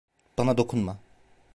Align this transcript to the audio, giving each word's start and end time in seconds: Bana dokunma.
Bana 0.37 0.57
dokunma. 0.57 0.97